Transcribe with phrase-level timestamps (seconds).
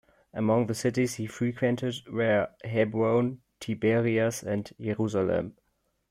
[0.33, 5.55] Among the cities he frequented were Hebron, Tiberias, and Jerusalem.